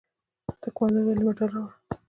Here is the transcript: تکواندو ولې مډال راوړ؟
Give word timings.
تکواندو 0.61 0.99
ولې 1.05 1.23
مډال 1.27 1.49
راوړ؟ 1.53 1.71